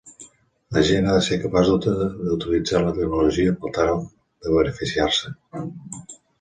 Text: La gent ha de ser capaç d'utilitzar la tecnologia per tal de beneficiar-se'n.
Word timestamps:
La 0.77 0.81
gent 0.87 1.09
ha 1.11 1.17
de 1.17 1.25
ser 1.27 1.37
capaç 1.43 1.69
d'utilitzar 1.83 2.83
la 2.87 2.95
tecnologia 2.97 3.55
per 3.63 3.73
tal 3.79 3.95
de 4.03 4.59
beneficiar-se'n. 4.59 5.73